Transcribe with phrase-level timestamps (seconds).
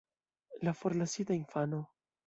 [0.61, 1.81] La forlasita infano.